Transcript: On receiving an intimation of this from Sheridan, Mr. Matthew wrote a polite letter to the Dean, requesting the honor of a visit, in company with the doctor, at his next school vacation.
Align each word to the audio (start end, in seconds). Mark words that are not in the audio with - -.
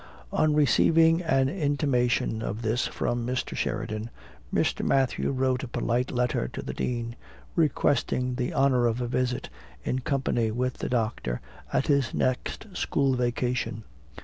On 0.33 0.55
receiving 0.55 1.21
an 1.21 1.47
intimation 1.47 2.41
of 2.41 2.63
this 2.63 2.87
from 2.87 3.29
Sheridan, 3.35 4.09
Mr. 4.51 4.83
Matthew 4.83 5.29
wrote 5.29 5.61
a 5.61 5.67
polite 5.67 6.09
letter 6.11 6.47
to 6.47 6.63
the 6.63 6.73
Dean, 6.73 7.15
requesting 7.55 8.33
the 8.33 8.51
honor 8.51 8.87
of 8.87 8.99
a 8.99 9.07
visit, 9.07 9.51
in 9.83 9.99
company 9.99 10.49
with 10.49 10.79
the 10.79 10.89
doctor, 10.89 11.39
at 11.71 11.85
his 11.85 12.15
next 12.15 12.65
school 12.75 13.13
vacation. 13.13 13.83